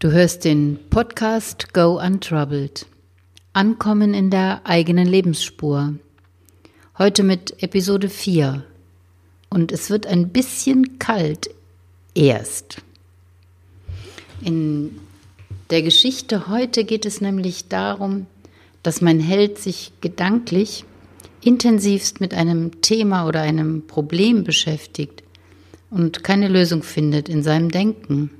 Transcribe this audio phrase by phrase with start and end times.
[0.00, 2.86] Du hörst den Podcast Go Untroubled.
[3.52, 5.94] Ankommen in der eigenen Lebensspur.
[6.96, 8.62] Heute mit Episode 4.
[9.50, 11.50] Und es wird ein bisschen kalt
[12.14, 12.80] erst.
[14.40, 15.00] In
[15.70, 18.28] der Geschichte heute geht es nämlich darum,
[18.84, 20.84] dass mein Held sich gedanklich
[21.42, 25.24] intensivst mit einem Thema oder einem Problem beschäftigt
[25.90, 28.30] und keine Lösung findet in seinem Denken.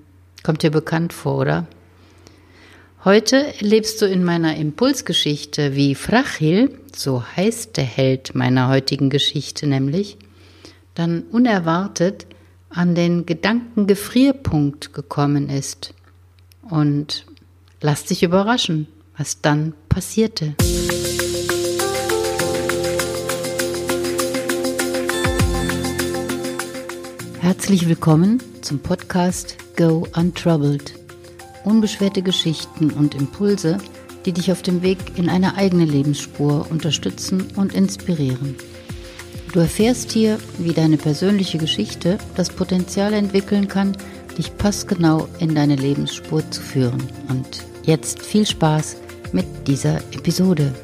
[0.42, 1.66] Kommt dir bekannt vor, oder?
[3.04, 9.66] Heute erlebst du in meiner Impulsgeschichte, wie Frachil, so heißt der Held meiner heutigen Geschichte
[9.66, 10.16] nämlich,
[10.94, 12.26] dann unerwartet
[12.70, 15.94] an den Gedankengefrierpunkt gekommen ist.
[16.68, 17.24] Und
[17.80, 20.54] lass dich überraschen, was dann passierte.
[27.40, 30.92] Herzlich willkommen zum Podcast Go Untroubled.
[31.62, 33.78] Unbeschwerte Geschichten und Impulse,
[34.26, 38.56] die dich auf dem Weg in eine eigene Lebensspur unterstützen und inspirieren.
[39.52, 43.96] Du erfährst hier, wie deine persönliche Geschichte das Potenzial entwickeln kann,
[44.36, 47.04] dich passgenau in deine Lebensspur zu führen.
[47.28, 48.96] Und jetzt viel Spaß
[49.30, 50.74] mit dieser Episode.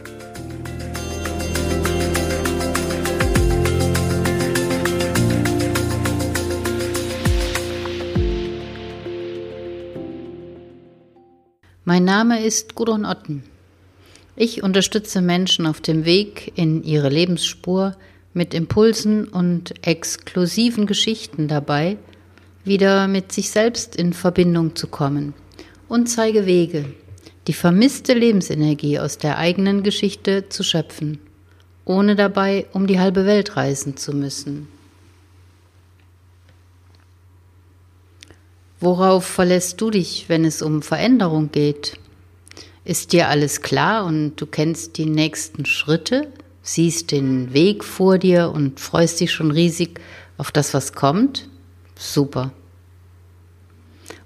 [11.94, 13.44] Mein Name ist Gudrun Otten.
[14.34, 17.94] Ich unterstütze Menschen auf dem Weg in ihre Lebensspur
[18.32, 21.96] mit Impulsen und exklusiven Geschichten dabei,
[22.64, 25.34] wieder mit sich selbst in Verbindung zu kommen
[25.88, 26.86] und zeige Wege,
[27.46, 31.20] die vermisste Lebensenergie aus der eigenen Geschichte zu schöpfen,
[31.84, 34.66] ohne dabei um die halbe Welt reisen zu müssen.
[38.84, 41.98] Worauf verlässt du dich, wenn es um Veränderung geht?
[42.84, 46.28] Ist dir alles klar und du kennst die nächsten Schritte,
[46.60, 50.00] siehst den Weg vor dir und freust dich schon riesig
[50.36, 51.48] auf das, was kommt?
[51.98, 52.52] Super.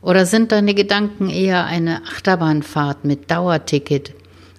[0.02, 4.12] Oder sind deine Gedanken eher eine Achterbahnfahrt mit Dauerticket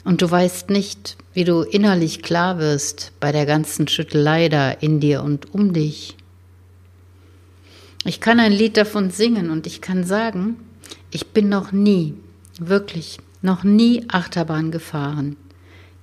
[0.05, 5.01] und du weißt nicht, wie du innerlich klar wirst bei der ganzen Schüttelei da in
[5.01, 6.15] dir und um dich?
[8.09, 10.57] Ich kann ein Lied davon singen und ich kann sagen,
[11.11, 12.15] ich bin noch nie,
[12.59, 15.35] wirklich noch nie Achterbahn gefahren.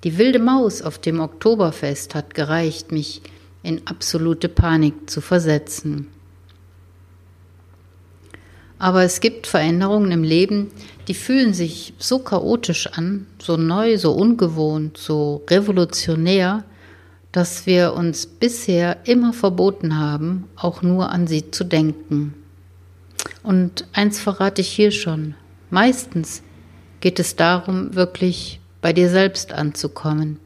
[0.05, 3.23] Die wilde Maus auf dem Oktoberfest hat gereicht, mich
[3.65, 6.07] in absolute Panik zu versetzen.
[8.79, 10.71] Aber es gibt Veränderungen im Leben,
[11.09, 16.63] die fühlen sich so chaotisch an, so neu, so ungewohnt, so revolutionär,
[17.37, 22.33] dass wir uns bisher immer verboten haben, auch nur an sie zu denken.
[23.43, 25.35] Und eins verrate ich hier schon,
[25.69, 26.43] meistens
[27.01, 30.39] geht es darum, wirklich bei dir selbst anzukommen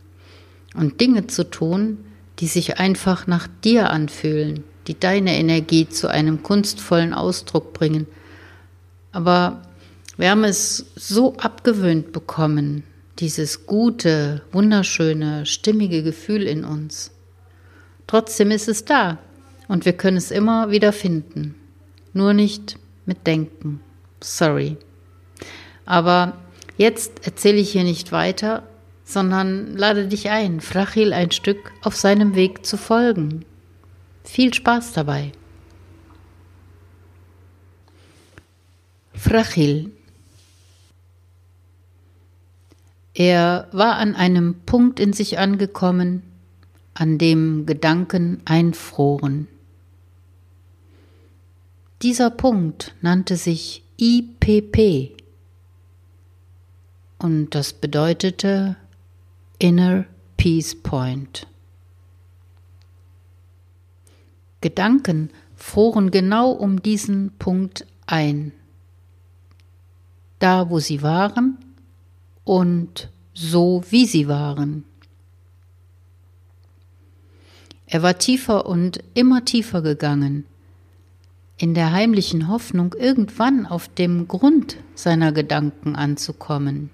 [0.75, 1.99] und Dinge zu tun,
[2.41, 8.09] die sich einfach nach dir anfühlen, die deine Energie zu einem kunstvollen Ausdruck bringen.
[9.13, 9.63] Aber
[10.17, 12.83] wir haben es so abgewöhnt bekommen,
[13.21, 17.13] dieses gute, wunderschöne, stimmige Gefühl in uns.
[18.07, 19.19] Trotzdem ist es da
[19.69, 21.55] und wir können es immer wieder finden.
[22.13, 22.77] Nur nicht
[23.07, 23.81] mit Denken.
[24.21, 24.77] Sorry.
[25.85, 26.37] Aber
[26.77, 28.65] jetzt erzähle ich hier nicht weiter,
[29.05, 33.45] sondern lade dich ein, Frachil ein Stück auf seinem Weg zu folgen.
[34.25, 35.33] Viel Spaß dabei.
[39.15, 39.93] Frachil
[43.21, 46.23] Er war an einem Punkt in sich angekommen,
[46.95, 49.47] an dem Gedanken einfroren.
[52.01, 55.11] Dieser Punkt nannte sich IPP
[57.19, 58.77] und das bedeutete
[59.59, 60.07] Inner
[60.39, 61.47] Peace Point.
[64.63, 68.53] Gedanken froren genau um diesen Punkt ein.
[70.39, 71.59] Da, wo sie waren,
[72.51, 73.11] und
[73.41, 74.85] so, wie sie waren.
[77.87, 80.45] Er war tiefer und immer tiefer gegangen,
[81.57, 86.91] in der heimlichen Hoffnung, irgendwann auf dem Grund seiner Gedanken anzukommen.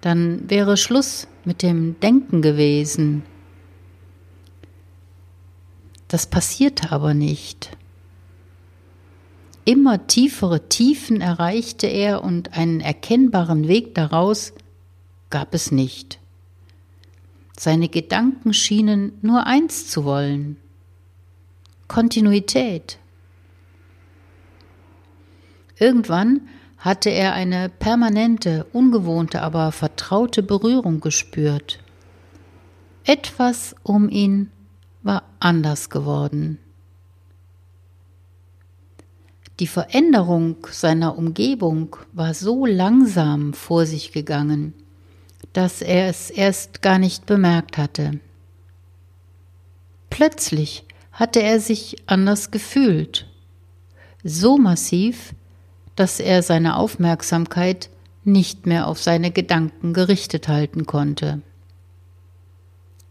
[0.00, 3.22] Dann wäre Schluss mit dem Denken gewesen.
[6.06, 7.76] Das passierte aber nicht.
[9.64, 14.54] Immer tiefere Tiefen erreichte er und einen erkennbaren Weg daraus
[15.30, 16.18] gab es nicht.
[17.56, 20.56] Seine Gedanken schienen nur eins zu wollen
[21.88, 22.98] Kontinuität.
[25.78, 26.42] Irgendwann
[26.76, 31.80] hatte er eine permanente, ungewohnte, aber vertraute Berührung gespürt.
[33.04, 34.50] Etwas um ihn
[35.02, 36.58] war anders geworden.
[39.60, 44.74] Die Veränderung seiner Umgebung war so langsam vor sich gegangen,
[45.52, 48.20] dass er es erst gar nicht bemerkt hatte.
[50.10, 53.26] Plötzlich hatte er sich anders gefühlt,
[54.22, 55.34] so massiv,
[55.96, 57.90] dass er seine Aufmerksamkeit
[58.24, 61.40] nicht mehr auf seine Gedanken gerichtet halten konnte.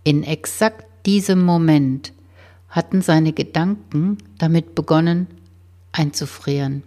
[0.04, 2.14] In exakt diesem Moment
[2.70, 5.28] hatten seine Gedanken damit begonnen
[5.92, 6.84] einzufrieren.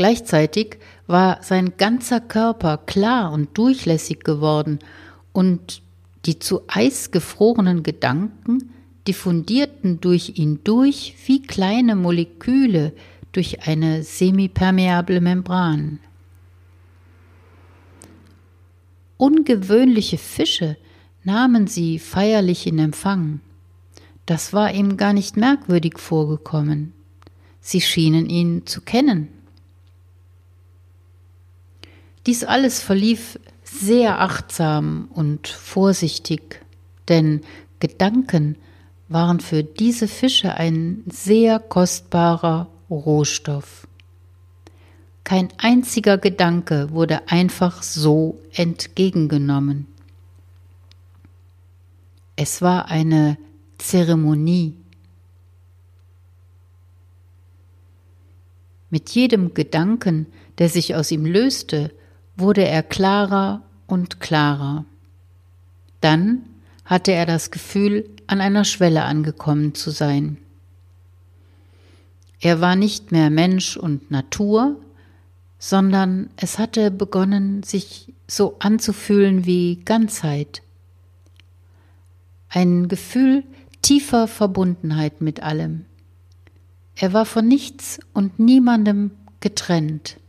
[0.00, 4.78] Gleichzeitig war sein ganzer Körper klar und durchlässig geworden
[5.32, 5.82] und
[6.24, 8.72] die zu Eis gefrorenen Gedanken
[9.06, 12.94] diffundierten durch ihn durch wie kleine Moleküle
[13.32, 15.98] durch eine semipermeable Membran.
[19.18, 20.78] Ungewöhnliche Fische
[21.24, 23.40] nahmen sie feierlich in Empfang.
[24.24, 26.94] Das war ihm gar nicht merkwürdig vorgekommen.
[27.60, 29.28] Sie schienen ihn zu kennen.
[32.26, 36.60] Dies alles verlief sehr achtsam und vorsichtig,
[37.08, 37.40] denn
[37.78, 38.56] Gedanken
[39.08, 43.86] waren für diese Fische ein sehr kostbarer Rohstoff.
[45.24, 49.86] Kein einziger Gedanke wurde einfach so entgegengenommen.
[52.36, 53.36] Es war eine
[53.78, 54.74] Zeremonie.
[58.90, 60.26] Mit jedem Gedanken,
[60.58, 61.92] der sich aus ihm löste,
[62.40, 64.84] wurde er klarer und klarer.
[66.00, 66.42] Dann
[66.84, 70.38] hatte er das Gefühl, an einer Schwelle angekommen zu sein.
[72.40, 74.76] Er war nicht mehr Mensch und Natur,
[75.58, 80.62] sondern es hatte begonnen, sich so anzufühlen wie Ganzheit.
[82.48, 83.44] Ein Gefühl
[83.82, 85.84] tiefer Verbundenheit mit allem.
[86.94, 89.10] Er war von nichts und niemandem
[89.40, 90.19] getrennt.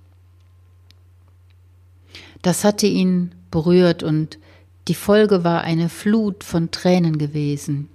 [2.41, 4.39] Das hatte ihn berührt und
[4.88, 7.89] die Folge war eine Flut von Tränen gewesen.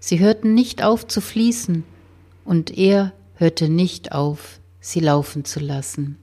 [0.00, 1.84] Sie hörten nicht auf zu fließen,
[2.44, 6.18] und er hörte nicht auf, sie laufen zu lassen.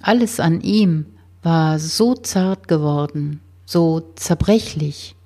[0.00, 1.06] Alles an ihm
[1.42, 5.16] war so zart geworden, so zerbrechlich.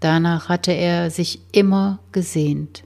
[0.00, 2.84] Danach hatte er sich immer gesehnt.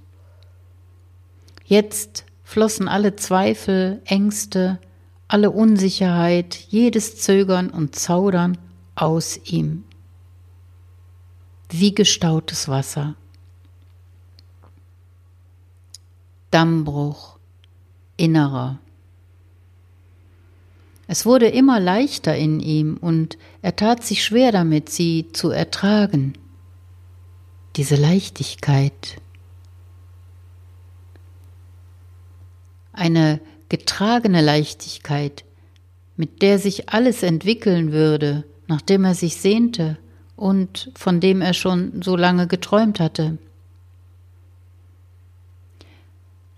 [1.64, 4.78] Jetzt flossen alle Zweifel, Ängste,
[5.28, 8.56] alle Unsicherheit, jedes Zögern und Zaudern
[8.94, 9.84] aus ihm.
[11.69, 13.14] Wie gestautes Wasser.
[16.50, 17.38] Dammbruch,
[18.16, 18.78] innerer.
[21.06, 26.32] Es wurde immer leichter in ihm und er tat sich schwer damit, sie zu ertragen.
[27.76, 29.20] Diese Leichtigkeit.
[32.92, 35.44] Eine getragene Leichtigkeit,
[36.17, 39.99] mit der sich alles entwickeln würde, nachdem er sich sehnte
[40.37, 43.38] und von dem er schon so lange geträumt hatte.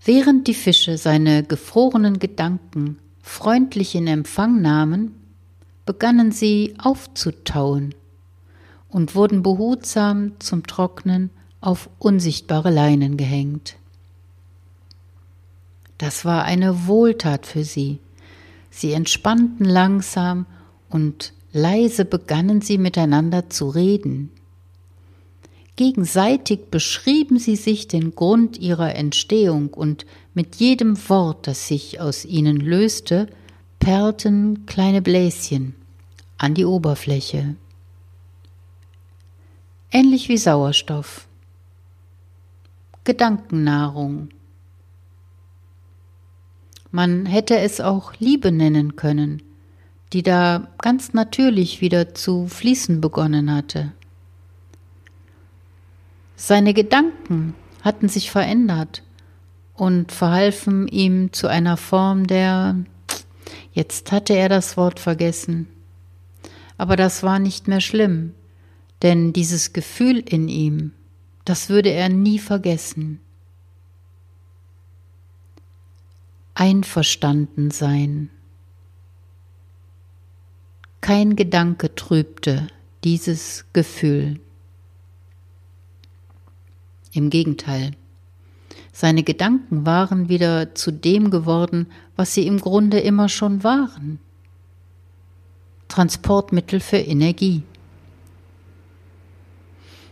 [0.03, 5.15] Während die Fische seine gefrorenen Gedanken freundlich in Empfang nahmen,
[5.85, 7.93] begannen sie aufzutauen
[8.89, 13.75] und wurden behutsam zum Trocknen auf unsichtbare Leinen gehängt.
[16.01, 17.99] Das war eine Wohltat für sie.
[18.71, 20.47] Sie entspannten langsam
[20.89, 24.31] und leise begannen sie miteinander zu reden.
[25.75, 32.25] Gegenseitig beschrieben sie sich den Grund ihrer Entstehung und mit jedem Wort, das sich aus
[32.25, 33.27] ihnen löste,
[33.77, 35.75] perlten kleine Bläschen
[36.39, 37.57] an die Oberfläche.
[39.91, 41.27] Ähnlich wie Sauerstoff.
[43.03, 44.29] Gedankennahrung.
[46.91, 49.41] Man hätte es auch Liebe nennen können,
[50.13, 53.93] die da ganz natürlich wieder zu fließen begonnen hatte.
[56.35, 59.03] Seine Gedanken hatten sich verändert
[59.73, 62.75] und verhalfen ihm zu einer Form der
[63.73, 65.67] Jetzt hatte er das Wort vergessen.
[66.77, 68.33] Aber das war nicht mehr schlimm,
[69.01, 70.91] denn dieses Gefühl in ihm,
[71.45, 73.19] das würde er nie vergessen.
[76.61, 78.29] Einverstanden sein.
[81.01, 82.67] Kein Gedanke trübte
[83.03, 84.39] dieses Gefühl.
[87.13, 87.93] Im Gegenteil,
[88.93, 94.19] Seine Gedanken waren wieder zu dem geworden, was sie im Grunde immer schon waren.
[95.87, 97.63] Transportmittel für Energie.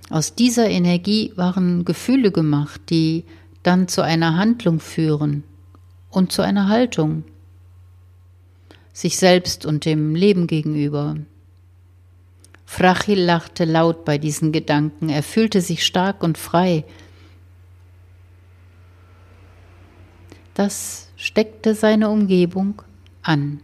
[0.10, 3.26] Aus dieser Energie waren Gefühle gemacht, die
[3.62, 5.44] dann zu einer Handlung führen
[6.10, 7.24] und zu einer Haltung,
[8.94, 11.18] sich selbst und dem Leben gegenüber.
[12.66, 16.86] Frachil lachte laut bei diesen Gedanken, er fühlte sich stark und frei.
[20.54, 22.82] Das steckte seine Umgebung
[23.22, 23.62] an.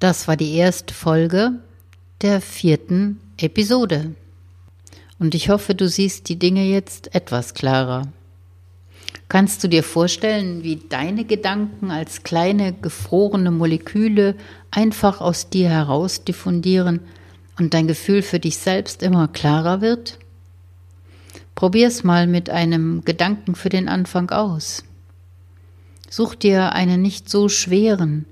[0.00, 1.60] Das war die erste Folge
[2.22, 4.14] der vierten Episode.
[5.20, 8.08] Und ich hoffe, du siehst die Dinge jetzt etwas klarer.
[9.28, 14.34] Kannst du dir vorstellen, wie deine Gedanken als kleine gefrorene Moleküle
[14.72, 16.98] einfach aus dir heraus diffundieren
[17.58, 20.18] und dein Gefühl für dich selbst immer klarer wird?
[21.54, 24.82] Probier's mal mit einem Gedanken für den Anfang aus.
[26.08, 28.26] Such dir einen nicht so schweren,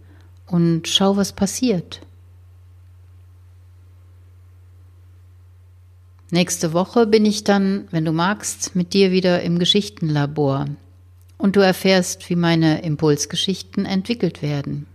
[0.49, 2.01] und schau, was passiert.
[6.31, 10.67] Nächste Woche bin ich dann, wenn du magst, mit dir wieder im Geschichtenlabor
[11.39, 14.87] und du erfährst, wie meine Impulsgeschichten entwickelt werden.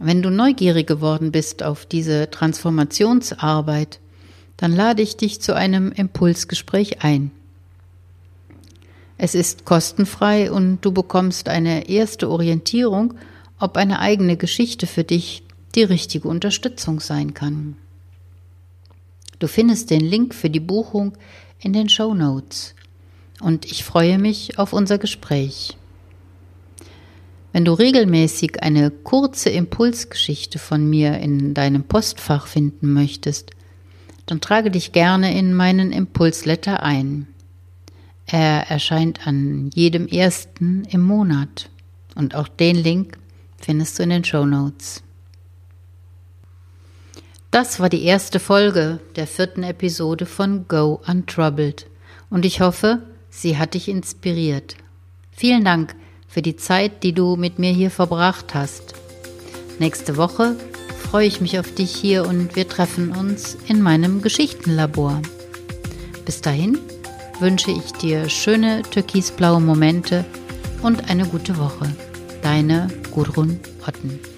[0.00, 4.00] Wenn du neugierig geworden bist auf diese Transformationsarbeit,
[4.56, 7.30] dann lade ich dich zu einem Impulsgespräch ein.
[9.18, 13.14] Es ist kostenfrei und du bekommst eine erste Orientierung,
[13.58, 17.76] ob eine eigene Geschichte für dich die richtige Unterstützung sein kann.
[19.38, 21.16] Du findest den Link für die Buchung
[21.58, 22.74] in den Show Notes
[23.40, 25.76] und ich freue mich auf unser Gespräch.
[27.52, 33.50] Wenn du regelmäßig eine kurze Impulsgeschichte von mir in deinem Postfach finden möchtest,
[34.26, 37.26] dann trage dich gerne in meinen Impulsletter ein.
[38.26, 41.68] Er erscheint an jedem ersten im Monat.
[42.14, 43.18] Und auch den Link
[43.58, 45.02] findest du in den Show Notes.
[47.50, 51.86] Das war die erste Folge der vierten Episode von Go Untroubled.
[52.28, 54.76] Und ich hoffe, sie hat dich inspiriert.
[55.32, 55.96] Vielen Dank
[56.28, 58.94] für die Zeit, die du mit mir hier verbracht hast.
[59.80, 60.54] Nächste Woche
[61.10, 65.20] freue ich mich auf dich hier und wir treffen uns in meinem Geschichtenlabor.
[66.24, 66.78] Bis dahin
[67.40, 70.24] wünsche ich dir schöne türkisblaue Momente
[70.82, 71.92] und eine gute Woche.
[72.42, 74.29] Deine Gudrun Otten.